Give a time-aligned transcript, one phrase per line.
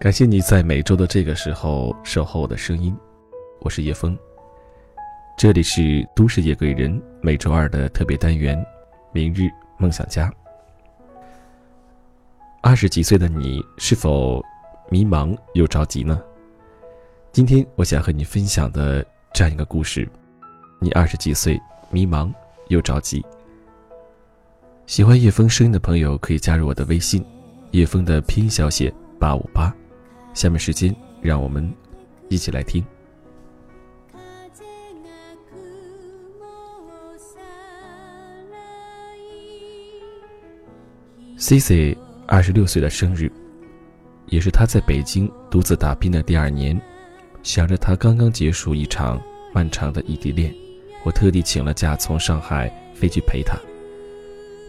[0.00, 2.96] 感谢你在每周的这个时候守候我的声音，
[3.60, 4.18] 我是叶枫。
[5.36, 8.56] 这里是都市夜归人每周二的特别单元
[9.12, 10.30] 《明日梦想家》。
[12.62, 14.42] 二十几岁的你是否
[14.88, 16.18] 迷茫又着急呢？
[17.30, 20.08] 今天我想和你分享的这样一个故事：
[20.78, 21.60] 你二十几岁，
[21.90, 22.32] 迷茫
[22.68, 23.22] 又着急。
[24.86, 27.22] 喜欢叶枫声音的朋友可以加入我的微信，
[27.72, 29.70] 叶枫的拼音小写八五八。
[30.34, 31.72] 下面时间，让我们
[32.28, 32.84] 一起来听。
[41.36, 43.30] C C 二十六岁的生日，
[44.26, 46.80] 也是他在北京独自打拼的第二年。
[47.42, 49.20] 想着他刚刚结束一场
[49.54, 50.54] 漫长的异地恋，
[51.02, 53.58] 我特地请了假从上海飞去陪他。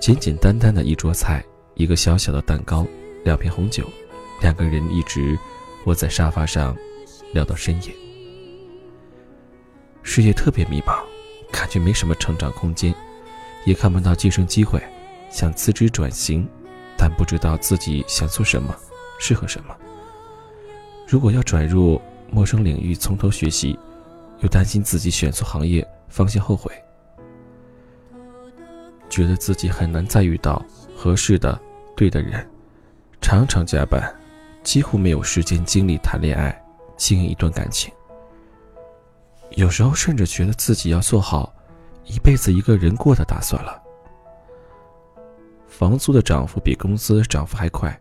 [0.00, 1.42] 简简单单的一桌菜，
[1.74, 2.84] 一个小小的蛋糕，
[3.24, 3.88] 两瓶红酒。
[4.40, 5.38] 两个人一直
[5.84, 6.76] 窝在沙发上
[7.32, 7.94] 聊到深夜。
[10.02, 11.02] 事业特别迷茫，
[11.50, 12.94] 感觉没什么成长空间，
[13.64, 14.80] 也看不到晋升机会，
[15.30, 16.48] 想辞职转型，
[16.96, 18.74] 但不知道自己想做什么，
[19.18, 19.76] 适合什么。
[21.08, 23.78] 如果要转入陌生领域从头学习，
[24.40, 26.70] 又担心自己选错行业方向后悔，
[29.08, 30.64] 觉得自己很难再遇到
[30.94, 31.58] 合适的、
[31.96, 32.48] 对的人，
[33.20, 34.14] 常常加班。
[34.66, 36.60] 几乎没有时间精力谈恋爱，
[36.96, 37.88] 经营一段感情。
[39.50, 41.54] 有时候甚至觉得自己要做好
[42.04, 43.80] 一辈子一个人过的打算了。
[45.68, 47.96] 房租的涨幅比工资涨幅还快，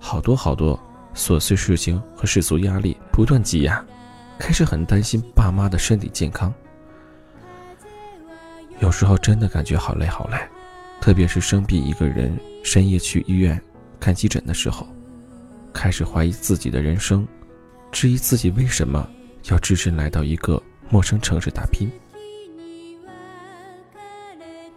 [0.00, 0.76] 好多好多
[1.14, 3.82] 琐碎事情和世俗压力不断积压，
[4.36, 6.52] 开始很担心爸妈的身体健康。
[8.80, 10.36] 有时候真的感觉好累好累，
[11.00, 13.62] 特别是生病一个人深夜去医院
[14.00, 14.84] 看急诊的时候。
[15.72, 17.26] 开始怀疑自己的人生，
[17.90, 19.08] 质疑自己为什么
[19.44, 21.90] 要只身来到一个陌生城市打拼。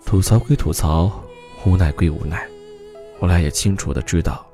[0.06, 1.24] 吐槽归吐槽，
[1.66, 2.48] 无奈归无奈，
[3.20, 4.46] 后来也清楚的知道，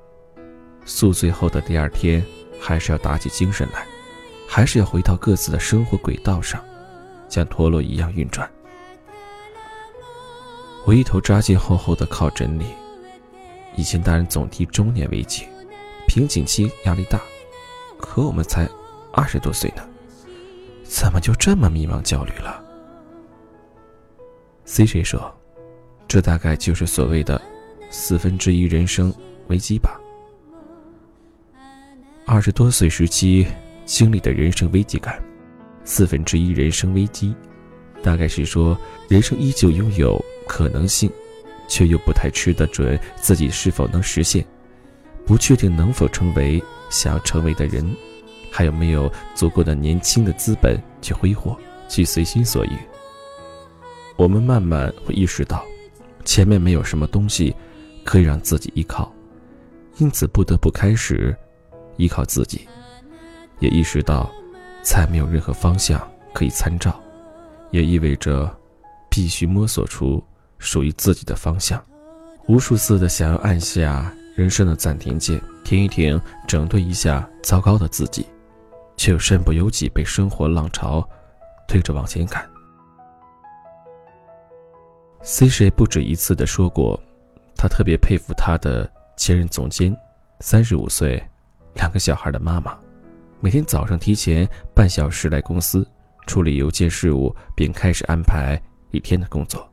[0.86, 2.24] 宿醉后的第二天，
[2.60, 3.86] 还是要打起精神来，
[4.48, 6.64] 还是要回到各自的生活轨道上，
[7.28, 8.50] 像陀螺一样运转。
[10.86, 12.66] 我一头扎进厚厚的靠枕里，
[13.76, 15.46] 以前大人总提中年危机。
[16.10, 17.22] 瓶颈期压力大，
[18.00, 18.68] 可我们才
[19.14, 19.88] 二十多岁呢，
[20.84, 22.66] 怎么就这么迷茫焦虑了
[24.66, 25.32] ？C J 说，
[26.08, 27.40] 这大概就是所谓的
[27.92, 29.14] 四分之一人生
[29.50, 30.02] 危机吧？
[32.26, 33.46] 二十多岁时期
[33.86, 35.24] 经历的人生危机感，
[35.84, 37.36] 四分之一人生危机，
[38.02, 38.76] 大概是说
[39.08, 41.08] 人生依旧拥有可能性，
[41.68, 44.44] 却又不太吃得准自己是否能实现。
[45.30, 46.60] 不确定能否成为
[46.90, 47.88] 想要成为的人，
[48.50, 51.56] 还有没有足够的年轻的资本去挥霍，
[51.88, 52.72] 去随心所欲。
[54.16, 55.64] 我们慢慢会意识到，
[56.26, 57.56] 前面没有什么东西
[58.04, 59.14] 可以让自己依靠，
[60.00, 61.38] 因此不得不开始
[61.98, 62.68] 依靠自己。
[63.60, 64.32] 也意识到，
[64.82, 66.02] 再没有任何方向
[66.34, 67.00] 可以参照，
[67.70, 68.52] 也意味着
[69.12, 70.24] 必须摸索出
[70.58, 71.80] 属于自己的方向。
[72.48, 74.12] 无数次的想要按下。
[74.40, 76.18] 人生的暂停键，停一停，
[76.48, 78.26] 整顿一下糟糕的自己，
[78.96, 81.06] 却又身不由己被生活浪潮
[81.68, 82.50] 推着往前赶。
[85.24, 86.98] C 谁不止一次的说过，
[87.54, 89.94] 他特别佩服他的前任总监，
[90.40, 91.22] 三十五岁，
[91.74, 92.80] 两个小孩的妈妈，
[93.42, 95.86] 每天早上提前半小时来公司
[96.28, 98.58] 处理邮件事务，并开始安排
[98.92, 99.70] 一天的工作。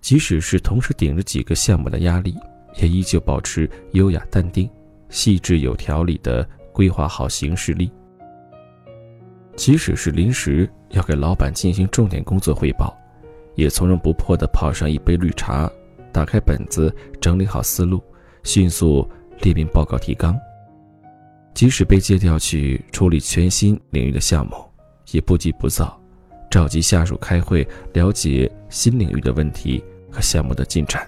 [0.00, 2.38] 即使是同时顶着几个项目的压力。
[2.76, 4.68] 也依旧保持优雅淡定、
[5.08, 7.90] 细致有条理的规划好行事历。
[9.54, 12.96] 即使是临时要给老板进行重点工作汇报，
[13.54, 15.70] 也从容不迫地泡上一杯绿茶，
[16.10, 18.02] 打开本子整理好思路，
[18.44, 19.06] 迅速
[19.42, 20.34] 列明报告提纲。
[21.52, 24.54] 即使被借调去处理全新领域的项目，
[25.10, 26.00] 也不急不躁，
[26.50, 31.06] 召集下属开会，了解新领域的问题和项目的进展。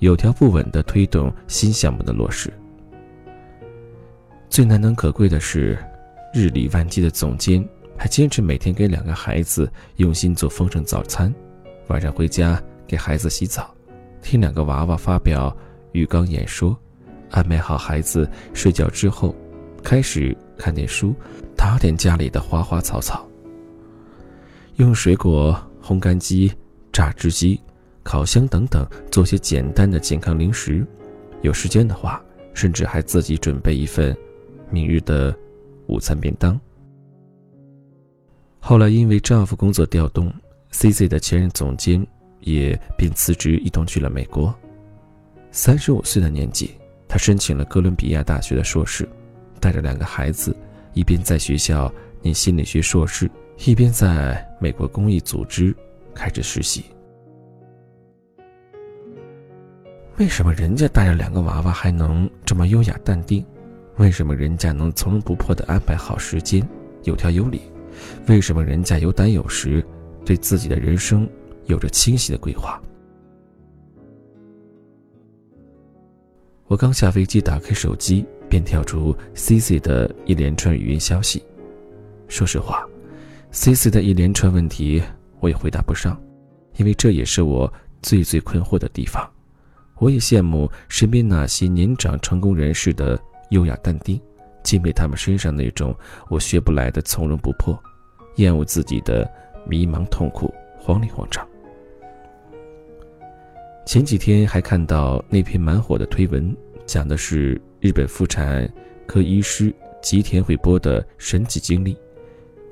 [0.00, 2.52] 有条不紊地推动新项目的落实。
[4.48, 5.78] 最难能可贵的是，
[6.34, 7.64] 日理万机的总监
[7.96, 11.32] 还坚持每天给两个孩子用心做丰盛早餐，
[11.88, 13.72] 晚上回家给孩子洗澡，
[14.22, 15.54] 听两个娃娃发表
[15.92, 16.76] 浴缸演说，
[17.30, 19.34] 安排好孩子睡觉之后，
[19.82, 21.14] 开始看点书，
[21.54, 23.28] 打点家里的花花草草。
[24.76, 26.50] 用水果烘干机、
[26.90, 27.60] 榨汁机。
[28.02, 30.86] 烤箱等等，做些简单的健康零食。
[31.42, 32.22] 有时间的话，
[32.54, 34.16] 甚至还自己准备一份
[34.70, 35.34] 明日的
[35.86, 36.58] 午餐便当。
[38.58, 40.32] 后来因为丈夫工作调动
[40.70, 42.06] ，CC 的前任总监
[42.40, 44.54] 也便辞职，一同去了美国。
[45.50, 46.72] 三十五岁的年纪，
[47.08, 49.08] 他申请了哥伦比亚大学的硕士，
[49.58, 50.54] 带着两个孩子，
[50.92, 51.92] 一边在学校
[52.22, 53.30] 念心理学硕士，
[53.64, 55.74] 一边在美国公益组织
[56.14, 56.84] 开始实习。
[60.20, 63.42] 为什么人家带着两个娃娃还能这么优雅淡定？
[63.96, 66.62] 为什么人家能从容不迫地安排好时间，
[67.04, 67.62] 有条有理？
[68.26, 69.82] 为什么人家有胆有识，
[70.22, 71.26] 对自己的人生
[71.68, 72.78] 有着清晰的规划？
[76.66, 81.42] 我刚下飞机，打开手机，便跳出 C C 的一连串语音消息。
[82.28, 82.86] 说实话
[83.52, 85.02] ，C C 的一连串问题
[85.40, 86.20] 我也回答不上，
[86.76, 87.72] 因为这也是我
[88.02, 89.26] 最最困惑的地方。
[90.00, 93.20] 我也羡慕身边那些年长成功人士的
[93.50, 94.20] 优雅淡定，
[94.62, 95.94] 敬佩他们身上那种
[96.30, 97.78] 我学不来的从容不迫，
[98.36, 99.30] 厌恶自己的
[99.66, 101.46] 迷茫痛苦、慌里慌张。
[103.84, 106.56] 前几天还看到那篇蛮火的推文，
[106.86, 108.66] 讲的是日本妇产
[109.06, 111.94] 科医师吉田惠波的神奇经历。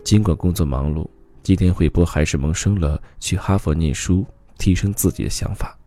[0.02, 1.06] 尽管工作忙碌，
[1.42, 4.24] 吉田惠波还是萌生了去哈佛念书、
[4.56, 5.78] 提升自己的想法。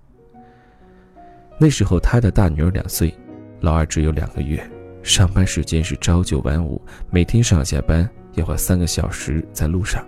[1.61, 3.13] 那时候，他的大女儿两岁，
[3.59, 4.59] 老二只有两个月。
[5.03, 6.81] 上班时间是朝九晚五，
[7.11, 10.03] 每天上下班要花三个小时在路上。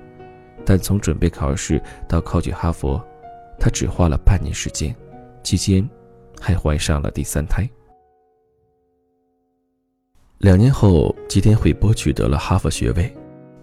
[0.65, 1.79] 但从准备考试
[2.09, 2.99] 到考取哈佛，
[3.59, 4.95] 他只花了半年时间，
[5.43, 5.87] 期间
[6.41, 7.69] 还怀上了第三胎。
[10.39, 13.15] 两年后，吉田惠波取得了哈佛学位。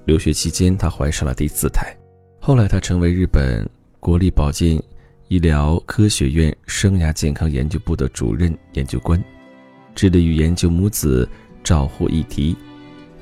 [0.04, 1.92] 留学期间，她怀上了第四胎。
[2.40, 4.80] 后来，她成为日本国立保健。
[5.30, 9.22] 医疗科学院生涯健康研究部的主任研究官，
[9.94, 11.28] 致力于研究母子
[11.62, 12.56] 照护议题。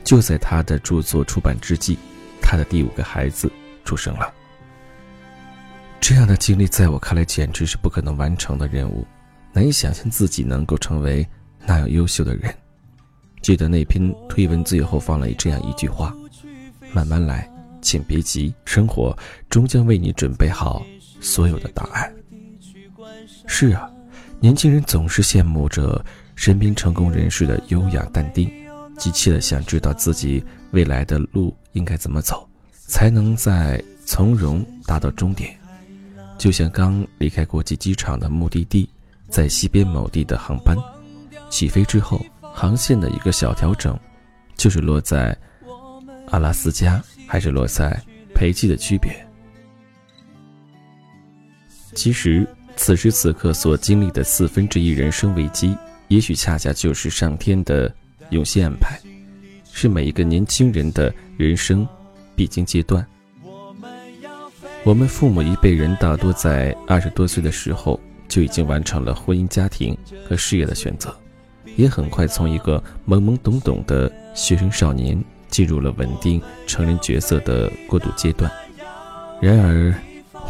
[0.04, 1.98] 就在他的著作出版之际，
[2.40, 3.52] 他的第五个孩子
[3.84, 4.32] 出生了。
[6.00, 9.06] 这样的经历在我看来简直是不可能完成的任务，
[9.52, 11.28] 难以想象自己能够成为
[11.66, 12.50] 那样优秀的人。
[13.42, 16.16] 记得那篇推文最后放了这样一句话
[16.90, 17.46] ：“慢慢来，
[17.82, 19.14] 请别急，生活
[19.50, 20.82] 终将为你准备好。”
[21.20, 22.12] 所有的答案。
[23.46, 23.90] 是啊，
[24.40, 26.04] 年轻人总是羡慕着
[26.34, 28.50] 身边成功人士的优雅淡定，
[28.98, 35.56] 急切的想知道自己未来的路应该怎么走，才能在从容达到终点。
[36.36, 38.88] 就像刚离开国际机场的目的地，
[39.28, 40.76] 在西边某地的航班
[41.50, 43.98] 起飞之后，航线的一个小调整，
[44.56, 45.36] 就是落在
[46.30, 48.00] 阿拉斯加还是落在
[48.34, 49.12] 斐济的区别。
[51.98, 52.46] 其实，
[52.76, 57.92] 此时此刻所经历的四分之一人生危机，也许恰恰就是上天的
[58.30, 58.96] 用心安排，
[59.72, 61.84] 是每一个年轻人的人生
[62.36, 63.04] 必经阶段。
[64.84, 67.98] 我们父母一辈人大多在二十多岁的时候
[68.28, 71.12] 就已经完成了婚姻、家庭和事业的选择，
[71.74, 78.48] 也很快从一个懵懵懂懂的学生少年进入了稳定成人角色的过渡阶段。
[79.42, 79.92] 然而，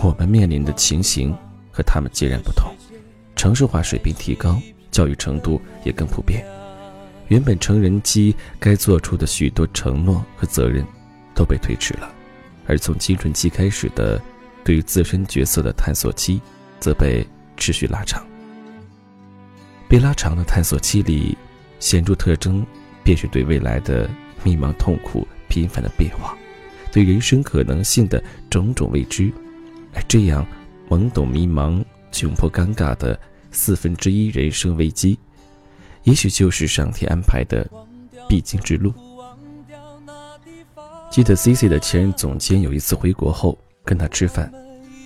[0.01, 1.35] 我们面临的情形
[1.79, 2.75] 和他们截然不同，
[3.37, 6.45] 城市化水平提高，教育程度也更普遍。
[7.29, 10.85] 原本成人期该做出的许多承诺和责任
[11.37, 12.13] 都被推迟了，
[12.67, 14.21] 而从青春期开始的
[14.65, 16.41] 对于自身角色的探索期
[16.81, 17.25] 则被
[17.57, 18.27] 持续拉长。
[19.89, 21.39] 被拉长的探索期里，
[21.79, 22.67] 显著特征
[23.05, 24.11] 便是对未来的
[24.43, 26.37] 迷茫、痛苦、频繁的变化，
[26.91, 28.21] 对人生可能性的
[28.51, 29.33] 种种未知。
[29.95, 30.45] 而这样
[30.89, 33.19] 懵懂迷茫、窘迫尴尬的
[33.51, 35.19] 四分之一人生危机，
[36.05, 37.69] 也许就是上天安排的
[38.29, 38.93] 必经之路。
[41.11, 44.53] 记得 C C 的前任总监有一次回国后跟他吃饭，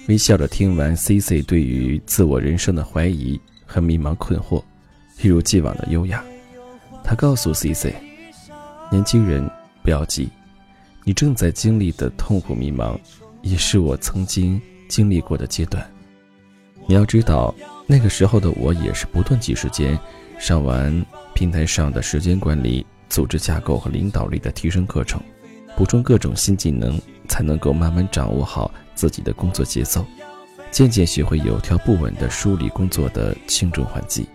[0.08, 4.62] 微笑着听完 C C 对于自我人生的怀疑和迷茫困惑，
[5.20, 6.22] 一如既往的优雅。
[7.04, 7.94] 他告诉 C C：“
[8.90, 9.48] 年轻人
[9.82, 10.28] 不要急，
[11.04, 12.98] 你正在经历的痛苦迷茫，
[13.42, 14.60] 也是我曾经。”
[14.92, 15.82] 经历过的阶段，
[16.86, 17.54] 你要知道，
[17.86, 19.98] 那个时候的我也是不断挤时间，
[20.38, 25.18] 上完平台上的时间管理、组织架构和领导力的提升课程，
[25.74, 30.04] 补充各种新技能，才能够慢慢掌握好自己的工作节奏，
[30.70, 34.28] 渐渐学会有条不紊地梳理工作的轻重缓急。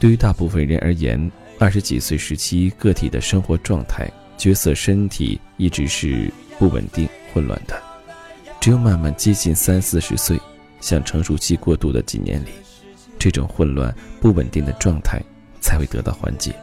[0.00, 7.87] 对于大部分人而言，二十几岁时期个体的生活状态、角色、身体一直是不稳定、混乱的。
[8.68, 10.38] 只有慢慢接近三四十岁，
[10.78, 12.50] 向成熟期过渡的几年里，
[13.18, 15.18] 这种混乱不稳定的状态
[15.58, 16.54] 才会得到缓解。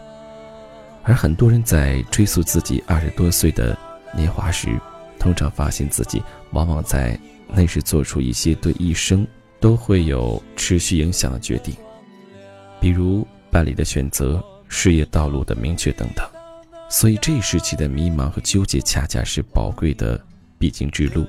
[1.01, 3.75] 而很多人在追溯自己二十多岁的
[4.15, 4.79] 年华时，
[5.17, 6.21] 通常发现自己
[6.51, 9.25] 往往在那时做出一些对一生
[9.59, 11.75] 都会有持续影响的决定，
[12.79, 16.23] 比如伴侣的选择、事业道路的明确等等。
[16.87, 20.23] 所以这一时期的迷茫和纠结，恰恰是宝贵的
[20.57, 21.27] 必经之路。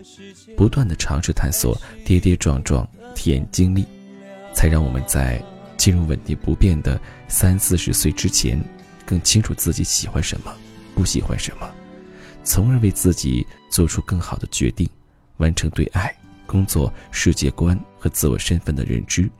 [0.57, 3.85] 不断的尝试探索，跌跌撞撞，体验经历，
[4.55, 5.43] 才让我们在
[5.77, 8.63] 进入稳定不变的三四十岁之前。
[9.05, 10.53] 更清楚自己喜欢什么，
[10.93, 11.71] 不喜欢什么，
[12.43, 14.89] 从而为自己做出更好的决定，
[15.37, 16.13] 完成对爱、
[16.45, 19.31] 工作、世界观和自我身份的认知。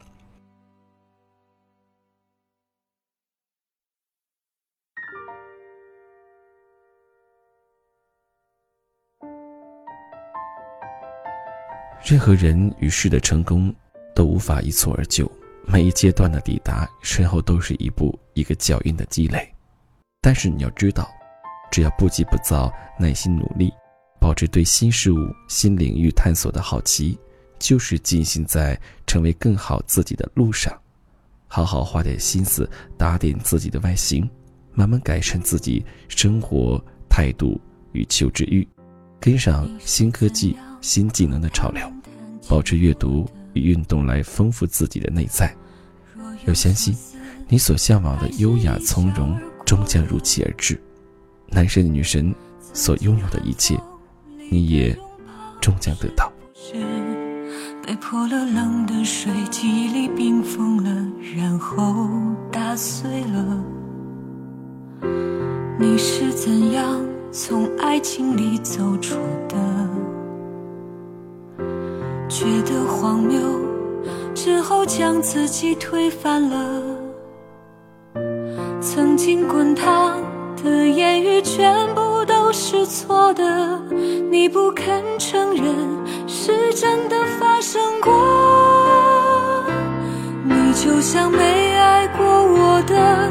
[12.17, 13.71] 任何人与事的成功，
[14.15, 15.31] 都无法一蹴而就，
[15.67, 19.47] 每一阶段的抵达，身后都是一步一个脚印的积累。
[20.23, 21.07] 但是你要知道，
[21.71, 23.71] 只要不急不躁、耐心努力，
[24.19, 27.19] 保持对新事物、新领域探索的好奇，
[27.59, 30.73] 就是进行在成为更好自己的路上。
[31.47, 34.27] 好好花点心思打点自己的外形，
[34.73, 37.61] 慢慢改善自己生活态度
[37.93, 38.67] 与求知欲，
[39.21, 41.87] 跟上新科技、新技能的潮流，
[42.49, 45.55] 保持阅读与运动来丰富自己的内在。
[46.47, 46.97] 要相信，
[47.49, 49.37] 你所向往的优雅从容。
[49.67, 50.81] 终将如期而至，
[51.49, 52.33] 男神女神
[52.73, 53.77] 所拥有的一切，
[54.49, 54.97] 你也
[55.61, 56.33] 终将得到。
[57.85, 62.09] 被泼了冷的水，记忆里冰封了，然后
[62.53, 63.65] 打碎了。
[65.81, 69.17] 你是怎样从爱情里走出
[69.49, 69.91] 的？
[72.29, 73.39] 觉得荒谬
[74.35, 76.83] 之后，将自己推翻了。
[78.81, 80.21] 曾经滚烫
[80.63, 83.81] 的言语全部都是错的，
[84.31, 85.75] 你不肯承认
[86.27, 89.65] 是真的发生过。
[90.45, 93.31] 你就像没爱过我的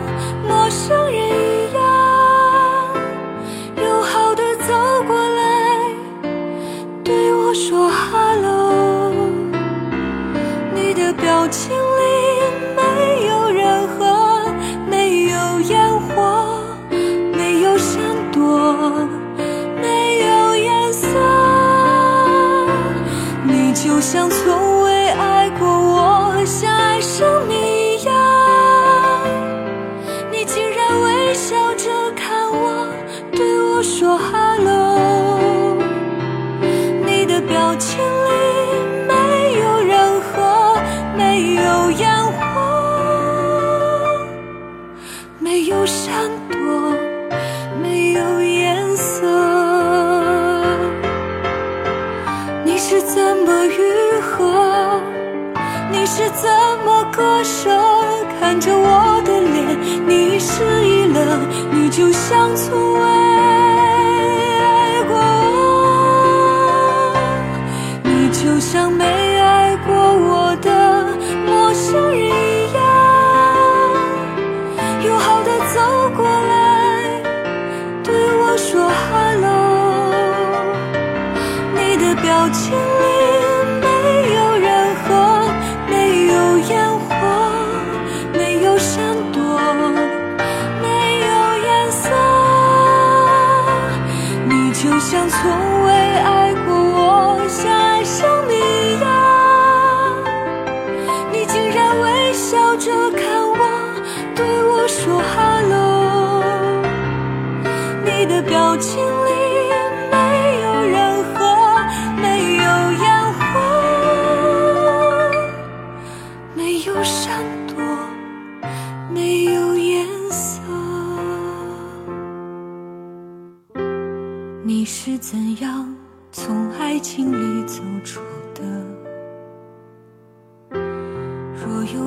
[45.85, 46.84] 不闪躲，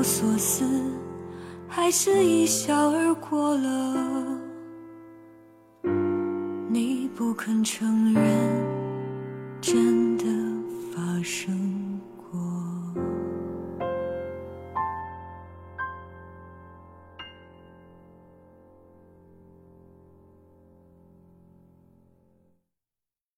[0.09, 0.65] 所思，
[1.69, 4.41] 还是一笑而过了？
[6.71, 8.25] 你不肯承认，
[9.61, 10.25] 真的
[10.91, 11.58] 发生。